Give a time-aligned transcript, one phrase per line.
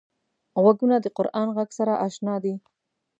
[0.61, 2.55] غوږونه د قران غږ سره اشنا دي